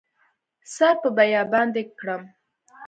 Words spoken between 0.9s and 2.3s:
په بیابان دې کړم